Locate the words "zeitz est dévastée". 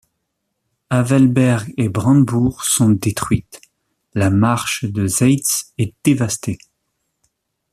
5.05-6.57